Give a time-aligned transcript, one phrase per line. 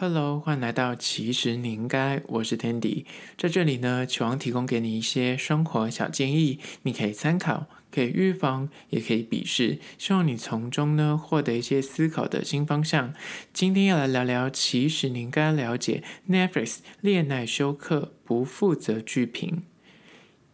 [0.00, 3.04] Hello，欢迎来到其实你应该，我是 Tandy，
[3.36, 13.12] 在这里呢，期望提供给你一些生活小建议，你可以参考，可以预防，也可以鄙视，希望你从中呢获得一些思考的新方向。
[13.52, 19.64] 今天要来聊聊，其实你应该了解 Netflix 恋爱休克不负责剧评。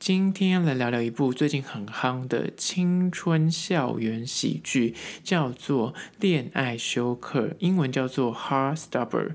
[0.05, 9.29] 今天要来聊聊一部最近很夯的青春校园喜剧，叫做《恋爱休克》，英文叫做《Heartstopper》。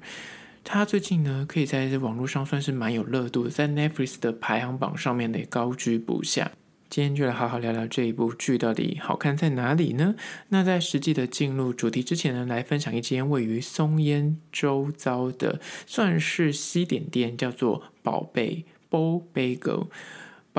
[0.63, 6.51] 它最近呢，可以在网络上算是蛮有热度，在 Netflix 的排行榜上面也高居不下。
[6.87, 10.13] 今天就来好好聊聊这一部剧到底好看在哪里呢？
[10.49, 19.87] 那在实际的进入主题之前呢，来分享一间位于松烟周遭的算是西点店，叫做宝贝 Bo Bagel。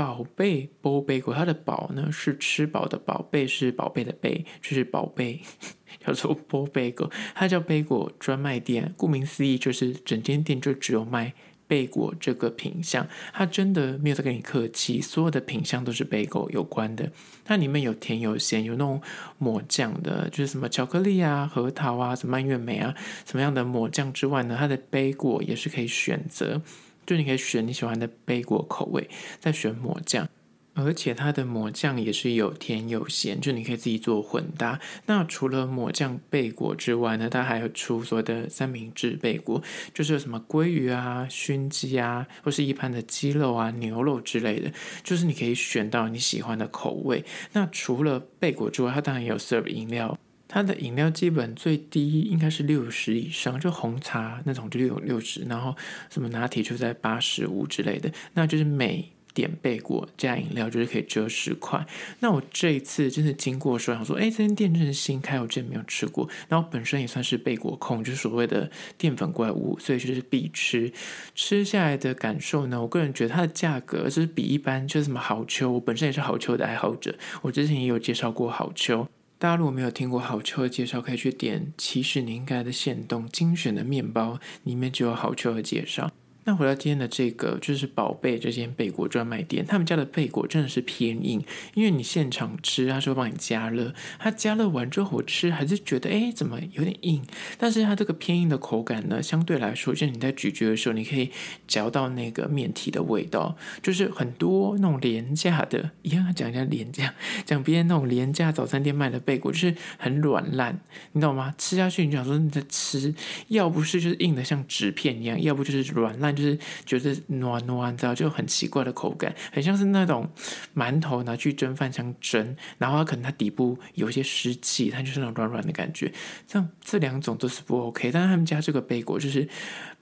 [0.01, 5.43] 宝贝波贝果，它的宝呢是吃饱的宝贝，是宝贝的贝，就是宝贝
[6.03, 8.95] 叫做波贝果，它叫贝果专卖店。
[8.97, 11.35] 顾名思义，就是整间店就只有卖
[11.69, 13.07] 贝果这个品项。
[13.35, 17.13] 它真的没有在跟你客气，所有的品项都是贝果有关的。
[17.45, 19.03] 它里面有甜有咸，有那种
[19.37, 22.95] 抹酱的，就是什么巧克力啊、核桃啊、什么蔓越莓啊，
[23.27, 26.63] 什么样的抹酱之外呢，它的贝果也是可以选择。
[27.11, 30.29] 就你可以选你喜欢的贝果口味，再选抹酱，
[30.75, 34.79] 而且它的抹酱也是有甜有咸，就你可以自己做混搭。
[35.07, 39.61] 那除了抹酱贝果之外呢，它还有出所谓的三明治贝果，
[39.93, 47.25] 就是有什么鲑鱼啊、熏鸡啊，或是一般的鸡肉啊、牛肉之类的，就是你可以选到你喜欢的口味。
[47.55, 50.17] 那除了贝果之外，它当然也有 serve 饮料。
[50.53, 55.77] 它的饮料基本最低应该是六十以上，就红茶那种就有六十，然后
[56.11, 61.87] 什么拿铁就在八十五之类的，那就是每点贝果加饮料就是可以折十块。
[62.19, 66.29] 那我这一次真的经过说，想说，哎，这间店真是新开，我之前没有吃过。
[66.49, 68.69] 然后本身也算是贝果控，就是所谓的
[68.99, 70.93] 淀粉怪物，所以就是必吃。
[71.37, 79.07] 吃下来的感受呢，我个人觉得它的价格就是比一般就是什么好秋，我本身也是好秋的爱好者，我之前也有介绍过好秋。
[79.41, 81.73] 大家如果没有听过好车的介绍，可以去点。
[81.79, 86.11] 其实你应该的限动精选的面包里面就有好车的介绍。
[86.51, 91.41] 那回到今天的这个，就是宝贝这间贝果专卖店，他们家的贝果真的是偏硬，
[91.75, 97.23] 因为你现场吃，他说帮你加热，它加热完之后我吃还是觉得，哎，怎么有点硬？
[97.57, 101.31] 但是它这个偏硬的口感呢，相对来说，就是你在咀嚼的时候，你可以
[101.69, 110.81] 嚼到那个面体的味道，就是很多那种廉价的，一样讲一下廉价，讲别人那种廉价早餐店卖的贝果，就是很软烂，
[111.13, 111.55] 你懂吗？
[111.57, 113.15] 吃下去你就想说你在吃，
[113.47, 116.35] 要不是就是硬的像纸片一样，要不就是软烂。
[116.41, 120.29] 就是觉得软软，知道就很奇怪的口感，很像是那种
[120.75, 126.13] 馒头拿去蒸饭像蒸，然后它可能它底部有一些湿气，它就是那种软软的感觉。
[126.47, 129.49] 像这两种都是不 OK，但是他们家这个贝果就是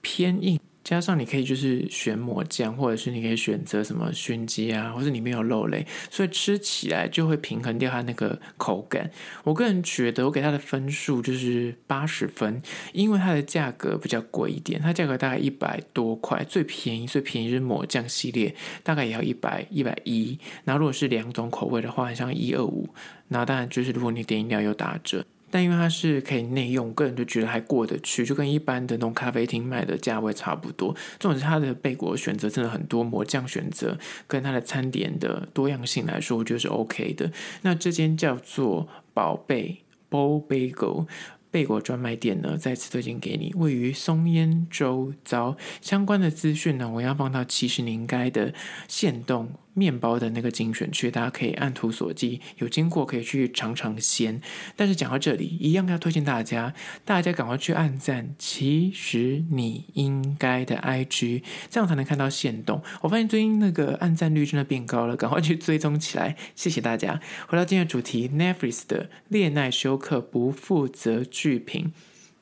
[0.01, 0.59] 偏硬。
[0.83, 9.11] 加上你可以就是选抹酱，或者是你可以选择什么熏鸡啊，或者里面有肉类，所以吃起来就会平衡掉它那个口感。
[9.43, 12.61] 我个人觉得我给它的分数就是八十分，
[12.93, 20.39] 因为它的价格比较贵一点，它价格大概一百多块，最便宜最便宜是抹酱系列，大概也要一百一百一。
[20.63, 22.89] 然后如果是两种口味的话，像一二五，
[23.27, 25.25] 那当然就是如果你点饮料有打折。
[25.51, 30.95] 但因为它是可以内用，个人就觉得还过得去，就跟一般的那种咖啡厅卖的价位差不多。
[31.19, 37.31] 重点是它的贝果选择真的很多，抹酱选择跟它的餐点的多样性来说，我觉得是 OK 的。
[37.61, 41.07] 那这间叫做宝贝 Bo Bagel
[41.51, 45.57] 贝果专卖店呢，再次推荐给你，位于松烟周遭。
[45.81, 48.53] 相关的资讯呢，我要放到其实你应该的
[48.87, 49.49] 限动。
[49.79, 54.41] 面包的那个精选区，大家可以按图索骥，有经过可以去尝尝鲜。
[54.75, 56.73] 但是讲到这里，一样要推荐大家，
[57.05, 58.35] 大家赶快去按赞。
[58.37, 62.83] 其实你应该的 IG，这样才能看到限动。
[63.01, 66.35] 我发现最近那个按赞率真的变高了，赶快去追踪起来。
[66.55, 67.21] 谢谢大家。
[67.47, 71.93] 回到今天的主题，Netflix 的恋爱休克不负责剧评。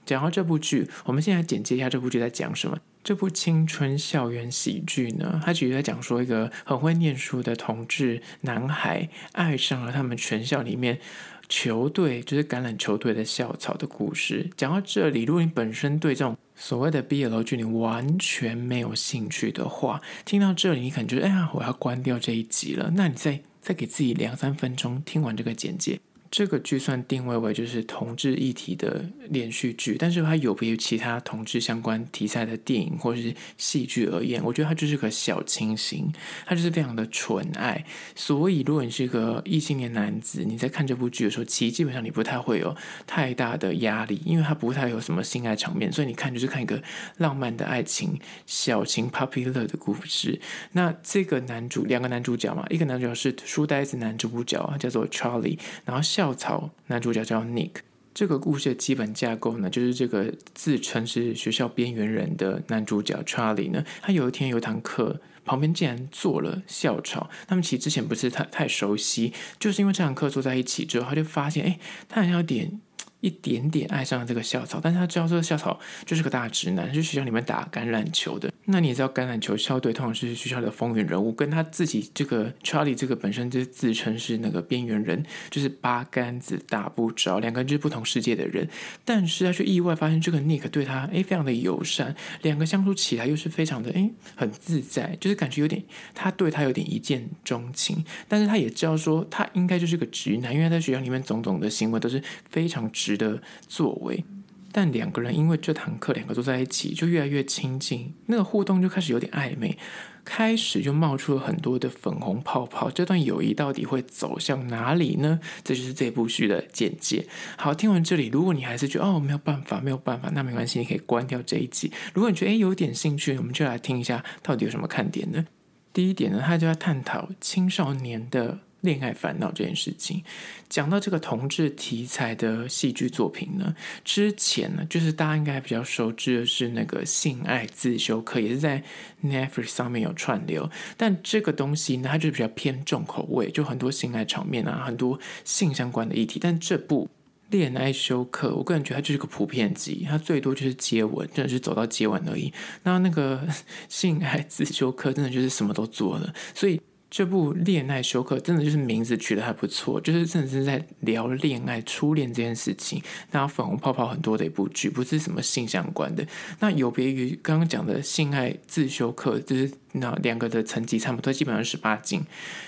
[0.05, 2.79] 讲到这部剧，我们现在简介一下这部剧在讲什么。
[3.07, 10.99] 这部青春校园喜剧呢，它其实在讲说一个很会念书的同志男孩爱上了他们全校里面
[11.47, 14.49] 球队，就是橄榄球队的校草的故事。
[14.57, 22.91] 讲到这里，如果你本身对这种所谓的 BL 剧你完全没有兴趣的话，听到这里你可能觉得，哎呀，我要关掉这一集了。
[22.93, 26.01] 那你再再给自己两三分钟，听完这个简介。
[26.29, 36.11] 这个剧算定位为就是同志议题的连续剧，但是它有别于其他同志相关题材的电影或者是戏剧而言，我觉得它就是个小清新，
[36.45, 37.85] 它就是非常的纯爱。
[38.15, 42.75] 所以如果你是一个异性恋男子，你在看这部剧的时候，其实基本上你不太会有
[43.05, 46.81] 太大的压力，因为它不太有什么性爱场面，所以你看就是看一个
[47.17, 50.39] 浪漫的爱情小情 puppy love 的故事。
[50.73, 57.73] 那这个男主两个男主角嘛，一个男主角是书呆子男主角，叫做 Charlie，然后校草男主角叫 Nick。
[58.11, 67.29] 这个故事的基本架构呢，就是这个自称是学校边缘人的男主角 Charlie 呢，他有一天有一堂课，旁边竟然坐了校草。
[67.47, 71.79] 他们其实之前不是太太熟悉，就是因为这堂课坐在一起之后，他就发现，哎，
[72.09, 72.81] 他好像有点。
[73.21, 78.51] 一点点爱上了这个校草，但是他知道这个校草就是个大直男，是学校里面打橄榄球的。
[78.65, 88.67] 那你也知道，橄榄球校队通常是学校的风云人物，跟他自己这个 Charlie 这个本身就自称是那个边缘人，就是八竿子打不着，两个人就是不同世界的人。
[89.05, 95.81] 但是他却意外发现，这个 Nick 对他诶非常的友善，两个相处起来又是非常的诶很自在，就是感觉有点
[96.13, 98.03] 他对他有点一见钟情。
[98.27, 104.25] 但是他也知道说，他应该就是个直男，因为他在学校里面种种的行为都是非常直的作为。
[104.69, 109.75] 但两个人因为这堂课，两个坐在一起就越来越亲近，那个互动就开始有点暧昧，
[110.23, 112.91] 开始就冒出了很多的粉红泡泡。
[112.91, 115.39] 这段友谊到底会走向哪里呢？
[115.63, 117.25] 这就是这部剧的简介。
[117.57, 121.91] 好，听完这里，如果你还是觉得哦没有办法，没有办法，那没关系，你可以关掉这一集。
[122.13, 125.47] 如果你觉得诶有点兴趣，我们就来听一下到底有什么看点呢？
[125.91, 128.59] 第一点呢，他就要探讨青少年的。
[128.87, 130.23] 恋爱烦恼这件事情，
[130.69, 133.75] 讲到这个同志题材的戏剧作品呢，
[134.05, 138.81] 之前呢，就是大家应该比较熟知的是那个《性爱自修课》，也是在
[139.21, 140.69] Netflix 上面有串流。
[140.95, 146.39] 但这个东西呢，它就比较偏重口味，就很多性爱场面啊，很多性相关的议题。
[146.41, 147.09] 但这部
[147.51, 152.53] 《恋爱修课》，我个人觉得它就是个普遍级，它最多就是接吻，真的是走到接吻而已。
[152.83, 153.45] 那那个
[153.89, 156.79] 《性爱自修课》真的就是什么都做了，所以。
[157.09, 163.01] 这部恋爱休课真的就是名字取得还不错，就是真的是在聊恋爱、初恋这件事情，
[163.31, 166.27] 那粉红泡泡很多的一部剧，不是什么性相关的。
[166.59, 172.21] 那有别于刚刚讲的性爱自修课，就是那两个的层级差不多，基本上十八禁。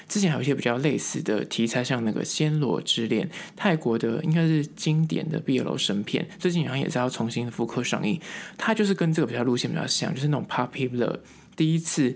[0.08, 3.28] 之前还有一些比较类似的题材，像那个《暹罗之恋》，
[3.58, 8.20] 泰国的应该是经典的 BL 神片，最近好像也是要重新复刻上映。
[8.58, 11.20] 它就是跟这个比较路线比较像，就是那种 puppy love。
[11.60, 12.16] 第一次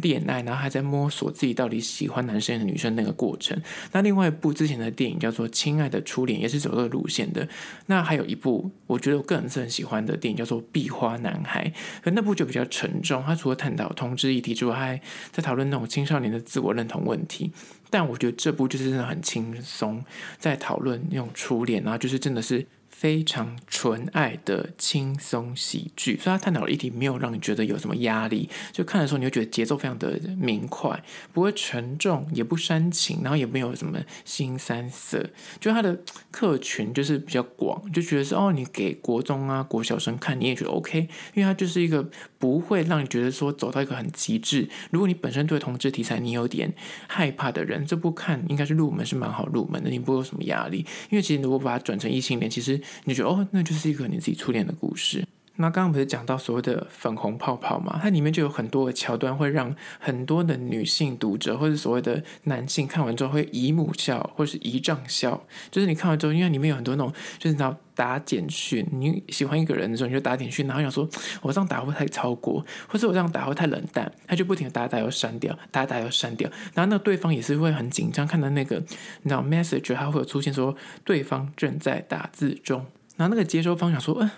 [0.00, 3.60] 恋爱，然后还在摸索自己到底喜欢男生还是女生那个过程。
[3.92, 7.46] 那另外一部之前的电影叫做《亲爱的初恋》，也是走这个路线的。
[7.84, 11.70] 那还有一部，我觉得我个人是很喜欢的电影，叫做《壁花男孩》。
[12.02, 15.00] 可那部就比较沉重，他除了探讨同志议题之外，还
[15.30, 17.52] 在讨论那种青少年的自我认同问题。
[17.90, 20.02] 但我觉得这部就是真的很轻松，
[20.38, 22.66] 在讨论那种初恋，然后就是真的是。
[22.98, 31.00] 非常纯爱的轻松喜剧，所以他探讨的议题没有让你觉得有什么压力，就看的时候你会觉得节奏非常的明快，
[31.32, 35.24] 不会沉重，也不煽情，然后也没有什么新三色，
[35.60, 35.96] 就他的
[36.32, 40.98] 客群就是比较广，就觉得是哦，你给国中啊、国小生看你也觉得 OK，
[41.34, 44.68] 因为他就是一个不会让你觉得说走到一个很极致。
[44.90, 46.72] 如果你本身对同志题材你有点
[47.06, 52.80] 害怕的人，这部看应该是入门是蛮好入门的，你不会有什么压力，因为其实如果把它转成异性恋，其实。
[53.04, 55.26] 你觉得哦，那就是一个你自己初恋的故事。
[55.60, 57.98] 那刚刚不是讲到所谓的粉红泡泡嘛？
[58.00, 65.44] 它里面就有很多的桥段，会让很多的女性读者或者所谓的男性看完之后会姨母笑，或是姨丈笑。
[65.70, 71.08] 就是你看完之后，因为里面有很多那种，就是你要打简讯，你喜欢一个人的时候，你就打简讯，然后想说
[71.42, 76.48] 我这样打会太超过，或者我这样打会太冷淡，他就不停的打打又删掉，打打又删掉。
[76.72, 78.76] 然后那对方也是会很紧张，看到那个
[79.22, 82.86] 你知道 message，它会有出现说对方正在打字中。
[83.16, 84.30] 然后那个接收方想说，嗯、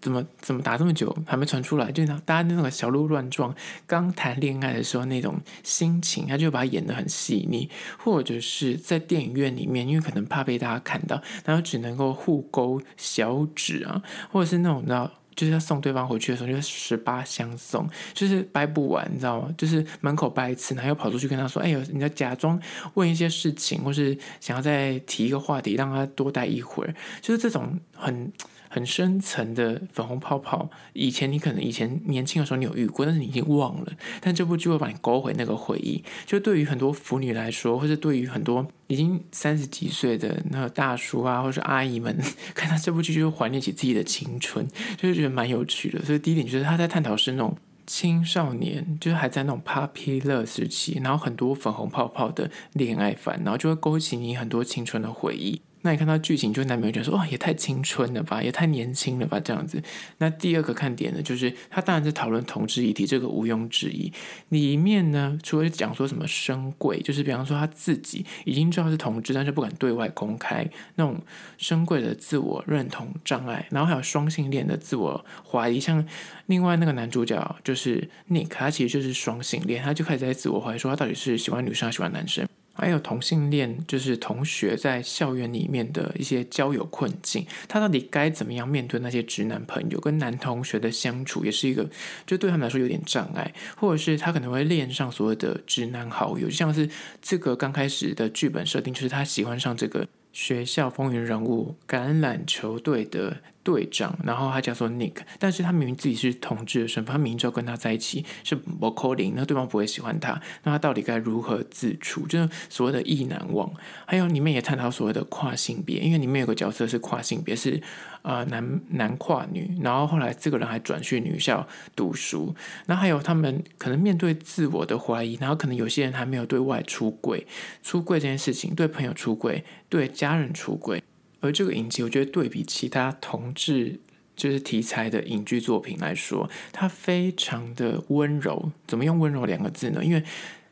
[0.00, 1.90] 怎么怎么打这么久还没传出来？
[1.90, 3.54] 就那大家那种小鹿乱撞，
[3.86, 7.68] 刚谈恋爱的时候那种心情，他就把它演得很细腻。
[7.98, 19.52] 或者是在电影院里面，因为可能怕被大家看到，然后只能够互勾小指啊，或者是那种你知道，就是要送对方回去的时候，就是十八相送，就是掰不完，你知道吗？
[19.58, 22.60] 就是门口掰一次，然后又跑出去跟他说：“哎呦，你要假装
[22.94, 27.78] 问一些事情，或是想要再提一个话题，让他多待一会儿。”就是这种。
[28.00, 28.32] 很
[28.68, 33.92] 很深层的粉红泡泡，以前你可能以前年轻的时候你有遇过，但是你已经忘了。
[34.20, 36.02] 但这部剧会把你勾回那个回忆。
[36.26, 42.16] 就对于很多腐女来说，或者对于很多已经三十几岁的那个大叔啊，或者阿姨们，
[42.54, 46.04] 看到这部剧就会怀念起自己的青春，就是觉得蛮有趣的。
[46.04, 47.56] 所以第一点就是他在探讨是那种
[47.86, 55.62] 青少年，就是还在那种 puppy love 时期，然后很多粉红泡泡的恋爱番，然后就会勾起你很多青春的回忆。
[55.82, 59.82] 那你看到剧情，就难免觉得说，哇，也太青春了吧，也太年轻了吧，这样子。
[60.18, 64.12] 那第二个看点呢，就是他当然是讨论同志议题，这个毋庸置疑。
[64.48, 71.20] 里面呢，除了讲说什么深柜，就是比方说他自己已经知道是同志，但是不敢对外公开那种
[71.56, 75.78] 深柜的自我认同障碍，然后还有双性恋的自我怀疑。
[75.78, 76.04] 像
[76.46, 82.48] 另外那个男主角就是 Nick，他其实就是双性恋，他就开始在自我怀疑，说他到底是喜欢女生还是喜欢男生。
[82.80, 91.88] 还有同性恋，就是同学在校园里面的一些交友困境，他到底该怎么样面对那些直男朋友跟男同学的相处，也是一个
[92.26, 96.88] 就对他们来说有点障碍，或者是他可能会恋上所谓的直男好友，就像是
[97.20, 103.38] 这个刚开始的剧本设定，就是他喜欢上这个学校风云人物橄榄球队的。
[103.68, 112.26] 队长，然后他叫做 Nick，但是他明明自己是同志的身份，他明知道跟他在一起是不可能，那对方不会喜欢他，那他到底该如何自处？
[112.26, 113.70] 就是所谓的意难忘。
[114.06, 117.78] 还有里面也探讨所谓的跨性别，因为里面有个角色是跨性别，是
[118.22, 122.54] 啊、男男跨女，然后后来这个人还转去女校读书。
[122.86, 127.46] 那还有他们可能面对自我的怀疑，然后可能有些人还没有对外出轨，
[127.82, 131.02] 出柜这件事情，对朋友出轨，对家人出轨。
[131.40, 134.00] 而这个影集，我觉得对比其他同志
[134.36, 138.70] 就是题材的影剧作品来说，它非常的温柔。
[138.86, 140.04] 怎么用温柔两个字呢？
[140.04, 140.22] 因为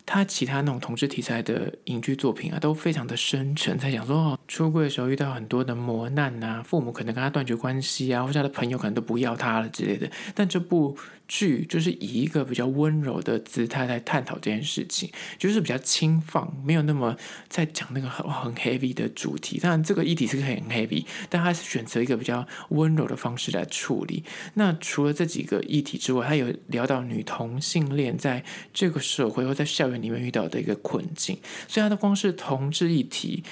[0.05, 10.09] 它其他那种同志题材的影剧作品啊，都非常的深沉，在讲说哦，出柜的时候遇到很多的磨难啊，父母可能跟他断绝关系啊，或者他的朋友可能都不要他了之类的。
[10.33, 10.97] 但这部
[11.29, 17.17] 剧就是以一个比较温柔的姿态来探讨这件事情，就是比较轻放，没有那么
[17.49, 19.59] 在讲那个很很 heavy 的主题。
[19.59, 24.25] 当然，这个议题是很 heavy，但他是选择一个比较温柔的方式来处理。
[24.55, 31.39] 那除了这几个议题之外，他有聊到女同性恋在这个社会或在校园里面遇到的一个困境。
[31.69, 33.43] 所以，他的光是同志议题。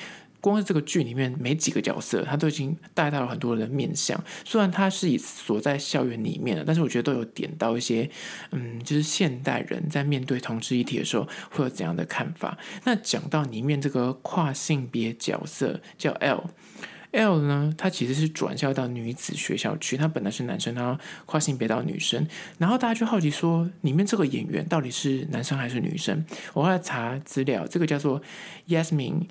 [0.44, 4.22] 光是这个剧里面没几个角色，他都已经带到了很多人的面相。
[4.44, 8.10] 虽然他是以所在校园里面的，但是我觉得都有点到一些，
[8.50, 12.58] 嗯，就是现代人在面对同志议题的时候会有怎样的看法。
[12.84, 22.28] 那讲到里面这个跨性别角色叫 L，L 呢，他其实是转校到女子学校去，他本来是男生，然后跨性别到女生。
[22.58, 26.22] 然后大家就好奇说，里面这个演员到底是男生还是女生？
[26.52, 28.20] 我后来查资料，这个叫做
[28.68, 29.22] Yasmin。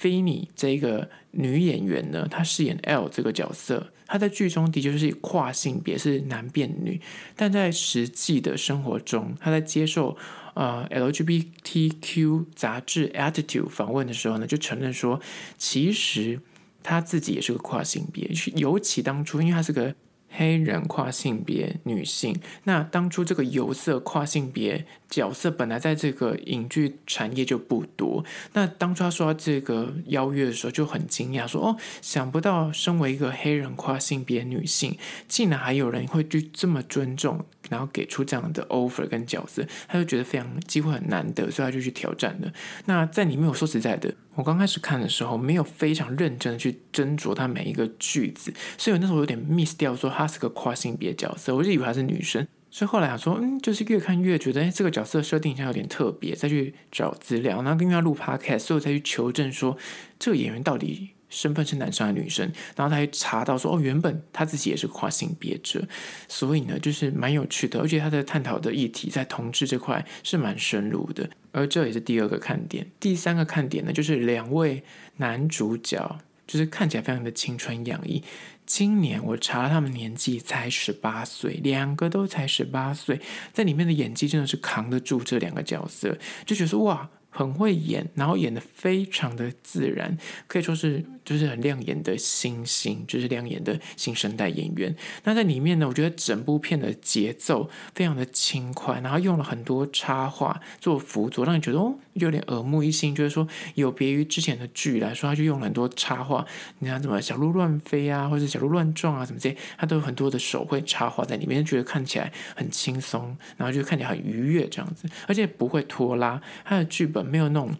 [0.00, 6.98] 菲尼这个女演员呢，她饰演 L 这个角色，她在剧中的确是跨性别，是男变女，
[7.36, 10.16] 但在实际的生活中，她在接受
[10.54, 15.20] 呃 LGBTQ 杂志 Attitude 访问的时候呢，就承认说，
[15.58, 16.40] 其实
[16.82, 19.94] 她自己也是个跨性别，尤其当初，因为她是个。
[20.30, 22.34] 黑人跨性别女性，
[22.64, 28.24] 那当初这个有色跨性别角色本来在这个影剧产业就不多。
[28.52, 34.96] 那当初他说这个邀约的时候就很惊讶，说：“哦，想不到身为一个黑人跨性别女性，
[35.26, 42.52] 竟然还有人会去这么尊重，然后给出这样的 offer 跟角色。”他就觉得非常机会很难得，所以他就去挑战了。
[42.84, 44.12] 那在里面，我说实在的。
[44.34, 52.46] 我刚开始看的时候，没有非常认真的去斟酌他每一个句子，所以那时候有点 miss 掉，说他是个跨性别角色，我就以为他是女生。
[52.70, 59.76] 所以后来想说，嗯，就是越看越觉得，哎，这个角色设定一下有点特别，再去找资料，然后跟他录 podcast，所以我再去求证说，
[60.18, 61.10] 这个演员到底。
[61.30, 62.44] 身份是男生还是女生？
[62.76, 65.82] 然后他还查到说，哦，原本他自己也是跨性别者，
[66.28, 67.80] 所以呢，就是蛮有趣的。
[67.80, 72.86] 而且他的探讨的议题在同志这块是蛮深入的，而这也是第二个看点。
[72.98, 74.82] 第三个看点呢，就是两位
[75.16, 78.22] 男主角，就是看起来非常的青春洋溢。
[78.66, 83.20] 今年我查他们年纪才十八岁，两个都才十八岁，
[83.52, 87.08] 在里面的演技真的是扛得住这两个角色，就觉得哇。
[87.32, 90.18] 很会演，然后演得非常的自然，
[90.48, 94.92] 可以说是就是很亮眼的新星，就是亮眼的新生代演员。
[95.22, 103.14] 那在里面呢，我觉得整部片的节奏非常的轻快，然后用了很多插画做辅佐，让你觉得哦有点耳目一新。
[103.14, 103.46] 就是说
[103.76, 106.44] 有别于之前的剧来说，他就用了很多插画，
[106.80, 117.20] 你看什么小鹿乱飞啊，或者小鹿乱撞啊什么这些，他都有很多的手绘插画在里面，觉得看起来很轻松，然后就看起来很愉悦这样子，而且不会拖拉，他的剧本。
[117.30, 117.70] 没有那种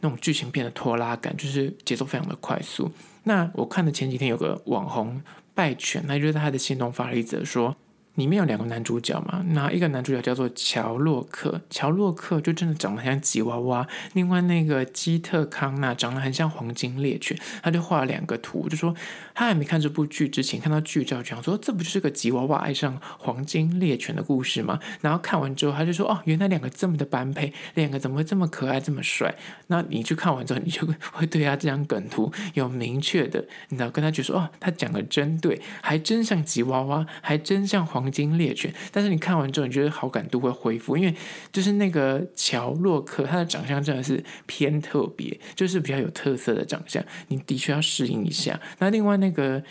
[0.00, 2.90] 那种剧情片的拖拉感，就是节奏非常的快速。
[3.28, 5.22] 那我看的前几天有个网红
[5.54, 7.76] 拜犬，那就是他的行动发了一则说
[8.18, 13.86] ：“里面有两个男主角嘛，那一个男主角叫做乔洛克，乔洛克就真的长得很像吉娃娃。
[14.14, 18.92] 另外那个基特康纳长得很像黄金猎犬，他就画了两个图，就说
[19.32, 24.80] 他还没看这部剧之前，看到剧照讲说这不就是个吉娃娃爱上黄金猎犬的故事吗？
[25.00, 29.32] 然后看完之后，他就说哦，原来两个这么的般配，两个怎么会这么可爱这么帅？
[29.68, 38.72] 那你去看完之后，你就会对他这张梗图有明确的，你知道跟他就说哦，他讲的真对，还真像吉娃娃，还真像黄金猎犬。
[38.92, 41.14] 但是你看完之后，你觉得好感度会恢复，因为
[41.52, 48.60] 就是那个乔洛克，他的长相真的是偏特别，就是比较有特色的长相，你的确要适应一下。
[48.78, 49.62] 那另外那个。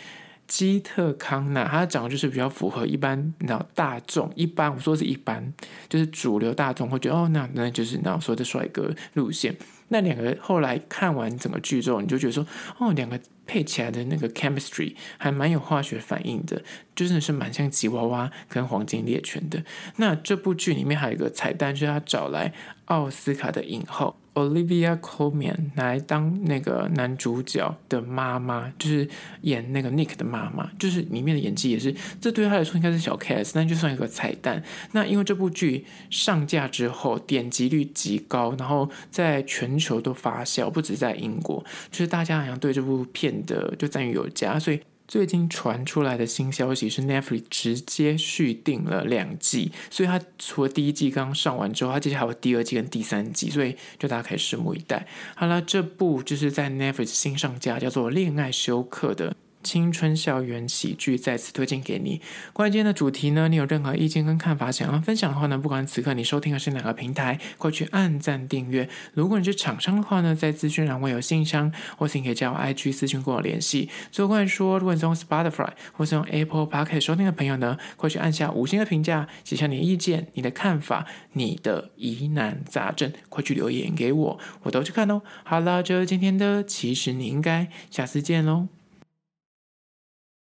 [0.48, 5.52] 基特康纳，他长得就是比较符合一般，你知道大众一般，我说是一般，
[5.90, 9.54] 就是主流大众会觉得哦，那那就是那说的帅哥路线。
[9.88, 12.46] 那两个后来看完整个剧之后，你就觉得说，
[12.78, 16.62] 哦，两个配起来的那个 chemistry 还蛮有化学反应的，
[16.94, 19.64] 就真的是蛮像吉娃娃跟黄金猎犬的。
[19.96, 22.52] 那这部剧里面还有一个彩蛋，就是他找来
[22.84, 24.14] 奥斯卡的影后。
[24.34, 29.08] Olivia Colman 来当那个男主角的妈妈，就是
[29.40, 34.62] 演那个 Nick 的妈妈，就是里面的演技也是，这对他来说应该是小 case，那就算一个彩蛋。
[34.92, 44.80] 那因为这部剧上架之后点击率极高，然后在全球都发酵，不止在英国，就是大家好像对这部片的就赞誉有加，所以。
[45.08, 55.06] 最近传出来的新消息是，Netflix 直接续订了两季，所以它除了第一季刚上完之后，它接下来还有第二季跟第三季，所以就大家可以拭目以待。
[55.34, 59.34] 好了，这部就是在 Netflix 新上架，叫做《恋爱休克》的。
[59.62, 62.20] 青春校园喜剧再次推荐给你。
[62.52, 68.88] 关于今天的主题呢，你有任何意见跟看法想要分享的话呢，不管此刻你收听的是哪个平台，快去按赞订阅。
[69.14, 73.88] 如果你是厂商的话呢，在资讯栏会有信箱，或是你可以加我 IG 私讯跟我联系。
[74.10, 85.22] 最后关于说，如果你是用 Spotify 或是用 Apple Podcast 收听的朋友呢，快去按下五星的评价，写下你的意见、你的看法、你的疑难杂症，快去留言给我，我都去看哦。
[85.44, 88.68] 好了，就今天的，其实你应该下次见喽。